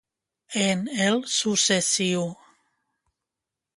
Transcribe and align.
En 0.61 0.79
el 1.09 1.21
successiu. 1.35 2.25